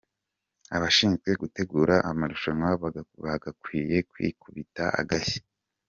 [0.75, 2.69] Abashinzwe gutegura amarushanwa
[3.25, 5.39] bagakwiye kwikubita agashyi.